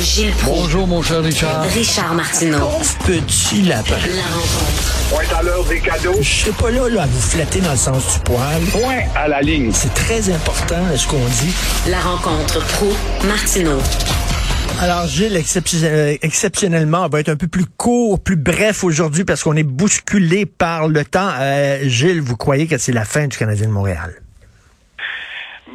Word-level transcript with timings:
Gilles 0.00 0.32
Proulx. 0.32 0.62
Bonjour, 0.62 0.86
mon 0.86 1.02
cher 1.02 1.22
Richard. 1.22 1.62
Richard 1.64 2.14
Martineau. 2.14 2.70
Petit 3.06 3.62
lapin. 3.62 3.96
La 4.16 4.22
rencontre. 4.22 5.10
Point 5.10 5.38
à 5.38 5.42
l'heure 5.42 5.64
des 5.64 5.80
cadeaux. 5.80 6.16
Je 6.20 6.28
suis 6.28 6.52
pas 6.52 6.70
là, 6.70 6.88
là 6.88 7.02
à 7.02 7.06
vous 7.06 7.20
flatter 7.20 7.60
dans 7.60 7.72
le 7.72 7.76
sens 7.76 8.14
du 8.14 8.24
poil. 8.24 8.62
Point 8.72 9.02
à 9.14 9.28
la 9.28 9.42
ligne. 9.42 9.70
C'est 9.72 9.92
très 9.92 10.30
important 10.30 10.82
ce 10.96 11.06
qu'on 11.06 11.18
dit. 11.18 11.54
La 11.90 11.98
rencontre 12.00 12.66
pro 12.76 12.88
martineau 13.26 13.78
Alors 14.80 15.06
Gilles, 15.06 15.36
euh, 15.36 16.16
exceptionnellement, 16.22 17.04
on 17.04 17.08
va 17.08 17.20
être 17.20 17.28
un 17.28 17.36
peu 17.36 17.48
plus 17.48 17.66
court, 17.66 18.22
plus 18.22 18.36
bref 18.36 18.84
aujourd'hui 18.84 19.24
parce 19.24 19.42
qu'on 19.42 19.56
est 19.56 19.64
bousculé 19.64 20.46
par 20.46 20.88
le 20.88 21.04
temps. 21.04 21.30
Euh, 21.40 21.80
Gilles, 21.82 22.22
vous 22.22 22.38
croyez 22.38 22.66
que 22.66 22.78
c'est 22.78 22.92
la 22.92 23.04
fin 23.04 23.26
du 23.26 23.36
Canadien 23.36 23.66
de 23.66 23.72
Montréal? 23.72 24.14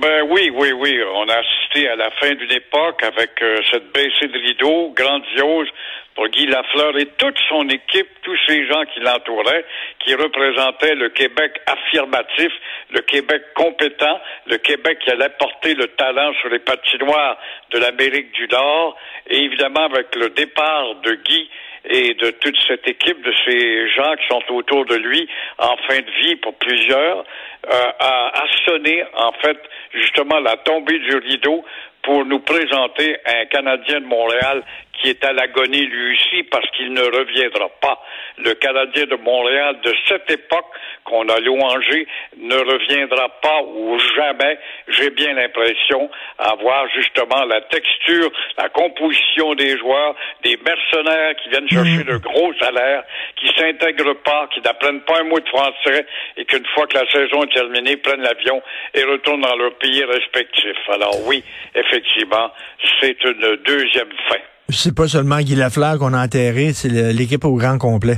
Ben 0.02 0.24
oui, 0.30 0.52
oui, 0.58 0.72
oui. 0.78 0.96
On 1.16 1.30
a 1.30 1.42
à 1.84 1.96
la 1.96 2.10
fin 2.12 2.34
d'une 2.34 2.52
époque 2.52 3.04
avec 3.04 3.32
euh, 3.42 3.58
cette 3.70 3.92
baissée 3.92 4.28
de 4.28 4.40
rideau 4.40 4.94
grandiose 4.96 5.68
pour 6.16 6.30
Guy 6.30 6.46
Lafleur 6.48 6.98
et 6.98 7.08
toute 7.18 7.38
son 7.50 7.68
équipe, 7.68 8.08
tous 8.24 8.38
ces 8.48 8.66
gens 8.68 8.86
qui 8.94 9.02
l'entouraient, 9.02 9.66
qui 10.00 10.16
représentaient 10.16 10.96
le 10.96 11.10
Québec 11.10 11.60
affirmatif, 11.68 12.52
le 12.92 13.02
Québec 13.02 13.44
compétent, 13.56 14.22
le 14.48 14.58
Québec 14.58 15.00
qui 15.04 15.12
allait 15.12 15.30
porter 15.38 15.76
le 15.76 15.88
talent 15.88 16.32
sur 16.40 16.50
les 16.50 16.60
patinoires 16.60 17.38
de 17.72 17.80
l'Amérique 17.80 18.32
du 18.32 18.48
Nord, 18.48 18.96
et 19.28 19.44
évidemment 19.44 19.86
avec 19.86 20.16
le 20.16 20.30
départ 20.30 20.96
de 21.04 21.16
Guy 21.16 21.50
et 21.90 22.14
de 22.16 22.32
toute 22.32 22.58
cette 22.68 22.88
équipe, 22.88 23.22
de 23.22 23.34
ces 23.46 23.90
gens 23.90 24.16
qui 24.16 24.28
sont 24.28 24.54
autour 24.54 24.86
de 24.86 24.96
lui 24.96 25.28
en 25.58 25.76
fin 25.88 26.00
de 26.00 26.12
vie 26.22 26.36
pour 26.38 26.54
plusieurs, 26.56 27.20
euh, 27.20 27.92
a, 28.00 28.42
a 28.42 28.46
sonné 28.66 29.04
en 29.16 29.32
fait 29.34 29.58
justement 29.94 30.40
la 30.40 30.58
tombée 30.58 31.00
du 31.00 31.16
rideau 31.18 31.64
pour 32.06 32.26
nous 32.26 32.40
présenter 32.40 33.18
un 33.26 33.46
Canadien 33.46 34.02
de 34.02 34.06
Montréal 34.06 34.64
qui 35.06 35.12
est 35.12 35.24
à 35.24 35.34
l'agonie 35.34 35.86
lui 35.86 36.16
aussi 36.16 36.42
parce 36.50 36.68
qu'il 36.72 36.92
ne 36.92 37.02
reviendra 37.04 37.70
pas. 37.80 38.02
Le 38.40 38.56
Canadien 38.56 39.06
de 39.06 39.16
Montréal 39.18 39.80
de 39.84 39.94
cette 40.08 40.32
époque 40.32 40.66
qu'on 41.04 41.30
a 41.30 41.40
louangé 41.42 42.08
ne 42.38 42.56
reviendra 42.56 43.30
pas 43.40 43.62
ou 43.62 44.00
jamais, 44.16 44.58
j'ai 44.88 45.12
bien 45.12 45.34
l'impression, 45.34 46.10
à 46.40 46.56
voir 46.56 46.88
justement 46.96 47.46
la 47.46 47.62
texture, 47.62 48.32
la 48.58 48.70
composition 48.70 49.54
des 49.54 49.78
joueurs, 49.78 50.16
des 50.44 50.58
mercenaires 50.66 51.36
qui 51.36 51.50
viennent 51.50 51.70
chercher 51.70 52.04
de 52.04 52.18
gros 52.18 52.52
salaires, 52.56 53.04
qui 53.36 53.48
s'intègrent 53.50 54.18
pas, 54.24 54.50
qui 54.52 54.62
n'apprennent 54.62 55.02
pas 55.02 55.20
un 55.20 55.26
mot 55.26 55.40
de 55.40 55.50
français 55.50 56.08
et 56.36 56.46
qu'une 56.46 56.66
fois 56.74 56.88
que 56.88 56.98
la 56.98 57.08
saison 57.12 57.44
est 57.44 57.54
terminée, 57.54 57.98
prennent 57.98 58.24
l'avion 58.24 58.60
et 58.96 59.04
retournent 59.04 59.42
dans 59.42 59.56
leur 59.56 59.76
pays 59.76 60.04
respectif. 60.04 60.78
Alors 60.90 61.28
oui, 61.28 61.44
effectivement, 61.76 62.52
c'est 63.00 63.24
une 63.24 63.58
deuxième 63.58 64.12
fin. 64.28 64.42
C'est 64.70 64.96
pas 64.96 65.08
seulement 65.08 65.40
Guy 65.40 65.56
Lafleur 65.56 66.00
qu'on 66.00 66.14
a 66.14 66.24
enterré, 66.24 66.74
c'est 66.74 66.90
l'équipe 66.90 67.46
au 67.46 67.56
grand 67.56 67.78
complet. 67.78 68.18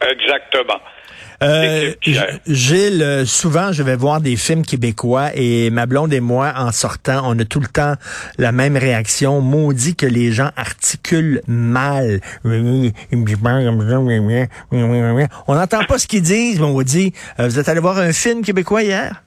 Exactement. 0.00 0.80
Euh, 1.42 1.92
Gilles, 2.46 3.02
euh, 3.02 3.24
souvent 3.26 3.72
je 3.72 3.82
vais 3.82 3.96
voir 3.96 4.20
des 4.20 4.36
films 4.36 4.64
québécois 4.64 5.30
et 5.34 5.68
ma 5.70 5.84
blonde 5.86 6.12
et 6.14 6.20
moi, 6.20 6.52
en 6.56 6.70
sortant, 6.72 7.22
on 7.24 7.38
a 7.38 7.44
tout 7.44 7.60
le 7.60 7.66
temps 7.66 7.94
la 8.38 8.52
même 8.52 8.76
réaction. 8.76 9.40
Maudit 9.40 9.96
que 9.96 10.06
les 10.06 10.32
gens 10.32 10.50
articulent 10.56 11.42
mal. 11.46 12.20
On 12.44 12.54
n'entend 15.54 15.84
pas 15.84 15.98
ce 15.98 16.06
qu'ils 16.06 16.22
disent, 16.22 16.60
mais 16.60 16.66
on 16.66 16.82
dit, 16.82 17.12
euh, 17.38 17.48
vous 17.48 17.58
êtes 17.58 17.68
allé 17.68 17.80
voir 17.80 17.98
un 17.98 18.12
film 18.12 18.42
québécois 18.42 18.82
hier? 18.82 19.22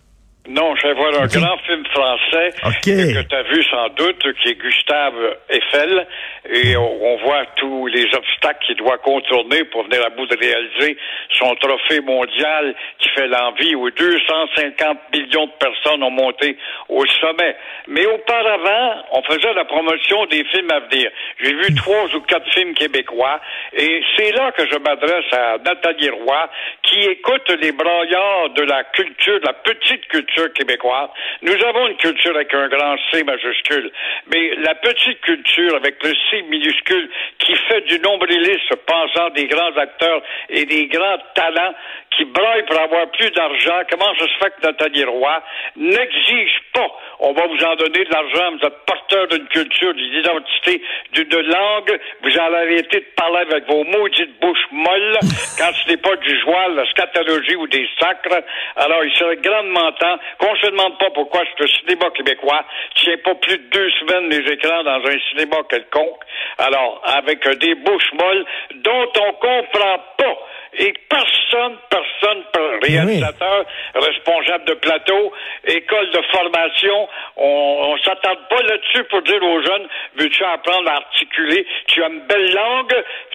Non, 0.50 0.76
je 0.82 0.88
vais 0.88 0.94
voir 0.94 1.10
un 1.22 1.28
grand 1.28 1.58
film 1.66 1.84
français 1.98 2.54
Ok. 2.66 2.86
que 2.86 3.22
tu 3.28 3.36
as 3.36 3.44
vu 3.44 3.64
sans 3.64 3.90
doute, 3.90 4.24
qui 4.42 4.50
est 4.50 4.56
Gustave 4.56 5.38
Eiffel, 5.50 6.08
et 6.54 6.78
on, 6.78 7.04
on 7.14 7.18
voit 7.18 7.46
tous 7.56 7.88
les 7.88 8.06
obstacles 8.14 8.66
qu'il 8.66 8.76
doit 8.78 8.98
contourner 9.00 9.64
pour 9.66 9.84
venir 9.84 10.06
à 10.06 10.10
bout 10.10 10.28
de 10.28 10.38
réaliser 10.38 10.98
son 11.32 11.56
trophée 11.56 12.02
mondial 12.02 12.76
qui 13.00 13.10
fait 13.10 13.28
l'envie 13.28 13.76
où 13.76 13.90
250 13.90 14.98
millions 15.14 15.48
de 15.48 15.52
personnes 15.60 16.04
ont 16.04 16.12
monté 16.12 16.58
au 16.90 17.06
sommet. 17.20 17.56
Mais 17.88 18.06
auparavant, 18.06 19.04
on 19.12 19.24
faisait 19.24 19.54
la 19.54 19.66
promotion 19.66 20.26
des 20.28 20.44
films 20.46 20.72
à 20.72 20.80
venir. 20.82 21.10
J'ai 21.42 21.54
vu 21.54 21.74
trois 21.76 22.06
ou 22.16 22.22
quatre 22.22 22.50
films 22.54 22.74
québécois, 22.76 23.40
et 23.74 24.02
c'est 24.16 24.32
là 24.34 24.52
que 24.52 24.66
je 24.68 24.78
m'adresse 24.78 25.26
à 25.34 25.58
Nathalie 25.66 26.10
Roy, 26.10 26.50
qui 26.84 27.00
écoute 27.02 27.50
les 27.60 27.72
braillards 27.72 28.50
de 28.56 28.64
la 28.64 28.84
culture, 28.86 29.40
de 29.40 29.46
la 29.46 29.54
petite 29.54 30.08
culture 30.08 30.52
québécoise. 30.54 31.10
Nous 31.42 31.54
avons 31.66 31.87
une 31.88 31.98
culture 31.98 32.36
avec 32.36 32.54
un 32.54 32.68
grand 32.68 32.96
C 33.12 33.24
majuscule, 33.24 33.92
mais 34.34 34.56
la 34.58 34.76
petite 34.76 35.22
culture 35.22 35.76
avec 35.76 36.02
le 36.04 36.14
C 36.30 36.42
minuscule 36.44 37.10
qui 37.40 37.56
fait 37.56 37.82
du 37.82 38.00
nombrilisme 38.00 38.76
pensant 38.86 39.30
des 39.32 39.48
grands 39.48 39.76
acteurs 39.78 40.22
et 40.50 40.66
des 40.66 40.88
grands 40.88 41.18
talents 41.36 41.74
qui 42.12 42.26
braillent 42.26 42.66
pour 42.66 42.80
avoir 42.80 43.10
plus 43.12 43.30
d'argent. 43.32 43.82
Comment 43.90 44.14
ça 44.18 44.26
se 44.26 44.38
fait 44.40 44.54
que 44.60 44.68
Nathalie 44.68 45.04
Roy 45.04 45.44
n'exige 45.76 46.62
pas, 46.78 46.92
on 47.20 47.34
va 47.34 47.48
vous 47.48 47.64
en 47.66 47.76
donner 47.76 48.04
de 48.06 48.12
l'argent, 48.12 48.52
vous 48.52 48.68
êtes 48.68 48.86
porteur 48.86 49.28
d'une 49.28 49.48
culture, 49.48 49.94
d'une 49.94 50.14
identité, 50.14 50.82
d'une 51.14 51.42
langue, 51.42 52.00
vous 52.22 52.38
en 52.38 52.54
avez 52.54 52.80
été 52.80 53.00
de 53.00 53.06
parler 53.16 53.40
avec 53.50 53.68
vos 53.68 53.84
maudites 53.84 54.40
bouches 54.40 54.68
molles. 54.72 55.18
Quand 55.58 55.72
ce 55.74 55.90
n'est 55.90 55.98
pas 55.98 56.16
du 56.18 56.40
joie, 56.42 56.68
la 56.70 56.86
scatologie 56.92 57.56
ou 57.56 57.68
des 57.68 57.88
sacres. 58.00 58.44
Alors, 58.76 59.04
il 59.04 59.14
serait 59.16 59.38
grandement 59.38 59.92
temps 59.94 60.18
qu'on 60.38 60.56
se 60.56 60.68
demande 60.68 60.98
pas 61.00 61.10
pourquoi 61.12 61.42
ce 61.58 61.68
cinéma 61.68 62.10
québécois. 62.12 62.64
Tient 62.96 63.18
pas 63.24 63.36
plus 63.36 63.58
de 63.58 63.70
deux 63.72 63.90
semaines 64.00 64.30
les 64.30 64.52
écrans 64.54 64.84
dans 64.84 65.02
un 65.04 65.20
cinéma 65.32 65.58
quelconque. 65.70 66.22
Alors, 66.60 67.02
avec 67.06 67.48
des 67.60 67.76
bouches 67.76 68.14
molles 68.14 68.46
dont 68.76 69.12
on 69.20 69.34
comprend 69.34 69.98
pas 70.18 70.38
et 70.80 70.94
personne, 71.10 71.78
personne, 71.90 72.44
per- 72.54 72.88
réalisateur, 72.88 73.66
responsable 73.96 74.66
de 74.66 74.74
plateau, 74.76 75.32
école 75.66 76.10
de 76.12 76.22
formation, 76.32 77.08
on, 77.38 77.94
on 77.94 77.98
s'attarde 78.04 78.40
pas 78.50 78.62
là-dessus 78.64 79.04
pour 79.10 79.22
dire 79.24 79.42
aux 79.44 79.62
jeunes, 79.62 79.88
veux-tu 80.20 80.44
apprendre 80.44 80.90
à 80.90 80.96
articuler, 80.98 81.66
tu 81.88 82.04
as 82.04 82.08
une 82.10 82.22
belle 82.28 82.54
langue, 82.54 82.94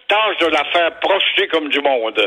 tâche 0.08 0.38
de 0.40 0.46
la 0.52 0.64
faire 0.72 0.90
projeter 1.00 1.48
comme 1.50 1.68
du 1.68 1.80
monde. 1.80 2.20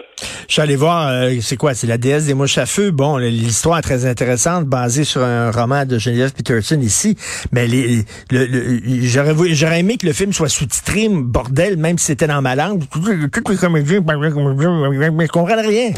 Je 0.47 0.53
suis 0.53 0.61
allé 0.61 0.75
voir, 0.75 1.07
euh, 1.09 1.29
c'est 1.41 1.57
quoi, 1.57 1.73
c'est 1.73 1.87
la 1.87 1.97
déesse 1.97 2.25
des 2.27 2.33
mouches 2.33 2.57
à 2.57 2.65
feu. 2.65 2.91
Bon, 2.91 3.17
l'histoire 3.17 3.77
est 3.79 3.81
très 3.83 4.05
intéressante, 4.05 4.65
basée 4.65 5.03
sur 5.03 5.21
un 5.21 5.51
roman 5.51 5.85
de 5.85 5.97
Geneviève 5.99 6.33
Peterson 6.33 6.79
ici, 6.81 7.15
mais 7.51 7.67
les, 7.67 7.97
le, 8.31 8.45
le- 8.45 8.79
j'aurais, 9.03 9.33
voulu- 9.33 9.53
j'aurais 9.53 9.79
aimé 9.81 9.97
que 9.97 10.05
le 10.07 10.13
film 10.13 10.33
soit 10.33 10.49
sous-titré, 10.49 11.07
bordel, 11.09 11.77
même 11.77 11.97
si 11.97 12.07
c'était 12.07 12.27
dans 12.27 12.41
ma 12.41 12.55
langue. 12.55 12.81
Les 13.05 13.59
comédiens 13.59 14.01
mais 14.97 15.25
je 15.25 15.31
comprends 15.31 15.61
rien. 15.61 15.91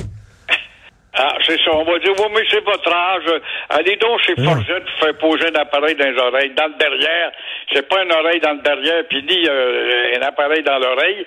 Ah, 1.20 1.36
c'est 1.44 1.60
ça. 1.64 1.72
On 1.74 1.84
va 1.84 1.98
dire, 1.98 2.14
oui, 2.20 2.26
mais 2.36 2.44
c'est 2.50 2.64
votre 2.64 2.94
âge. 2.94 3.42
Allez 3.70 3.96
donc 3.96 4.22
chez 4.22 4.36
Forget 4.36 4.82
pour 4.82 5.00
faire 5.00 5.18
poser 5.18 5.48
un 5.48 5.60
appareil 5.60 5.96
dans 5.96 6.06
les 6.06 6.20
oreilles. 6.20 6.52
Dans 6.56 6.68
le 6.68 6.76
derrière, 6.78 7.32
c'est 7.74 7.88
pas 7.88 8.04
une 8.04 8.12
oreille 8.12 8.40
dans 8.40 8.54
le 8.54 8.62
derrière, 8.62 9.04
puis 9.10 9.24
ni 9.24 9.48
euh, 9.50 10.16
un 10.16 10.22
appareil 10.22 10.62
dans 10.62 10.78
l'oreille. 10.78 11.26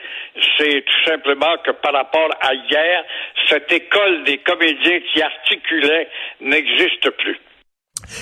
C'est 0.56 0.84
tout 0.84 1.10
simplement 1.10 1.56
que 1.64 1.72
par 1.72 1.92
rapport 1.92 2.30
à 2.40 2.54
hier, 2.54 3.04
cette 3.48 3.72
école 3.72 4.22
des 4.22 4.38
comédiens 4.38 5.00
qui 5.12 5.22
articulaient 5.22 6.08
n'existe 6.40 7.10
plus. 7.10 7.40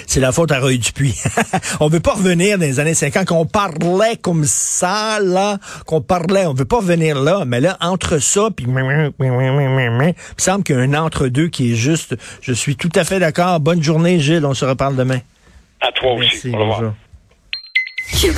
C'est 0.06 0.20
la 0.20 0.32
faute 0.32 0.52
à 0.52 0.60
Roy 0.60 0.76
Dupuis. 0.76 1.20
on 1.80 1.88
veut 1.88 2.00
pas 2.00 2.14
revenir 2.14 2.58
dans 2.58 2.64
les 2.64 2.80
années 2.80 2.94
50, 2.94 3.26
qu'on 3.26 3.46
parlait 3.46 4.16
comme 4.16 4.44
ça, 4.44 5.18
là, 5.20 5.58
qu'on 5.86 6.00
parlait. 6.00 6.46
On 6.46 6.54
veut 6.54 6.64
pas 6.64 6.76
revenir 6.78 7.20
là, 7.20 7.44
mais 7.46 7.60
là, 7.60 7.76
entre 7.80 8.18
ça, 8.18 8.48
puis 8.54 8.66
il 8.68 8.72
me 8.72 10.12
semble 10.36 10.64
qu'il 10.64 10.76
y 10.76 10.78
a 10.78 10.82
un 10.82 10.94
entre-deux 10.94 11.48
qui 11.48 11.72
est 11.72 11.76
juste. 11.76 12.16
Je 12.42 12.52
suis 12.52 12.76
tout 12.76 12.90
à 12.94 13.04
fait 13.04 13.18
d'accord. 13.18 13.60
Bonne 13.60 13.82
journée, 13.82 14.20
Gilles. 14.20 14.44
On 14.44 14.54
se 14.54 14.64
reparle 14.64 14.96
demain. 14.96 15.20
À 15.80 15.92
toi 15.92 16.14
aussi. 16.14 16.48
Merci, 16.48 16.50
Au 16.54 16.58
revoir. 16.58 16.80
bonjour. 16.80 16.94
Cube 18.20 18.36